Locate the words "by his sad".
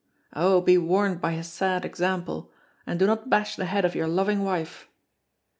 1.21-1.83